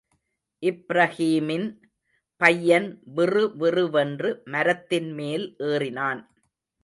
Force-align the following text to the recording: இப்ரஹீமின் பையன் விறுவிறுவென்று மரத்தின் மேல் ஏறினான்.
இப்ரஹீமின் 0.63 1.67
பையன் 2.41 2.87
விறுவிறுவென்று 3.13 4.29
மரத்தின் 4.45 5.11
மேல் 5.11 5.45
ஏறினான். 5.63 6.21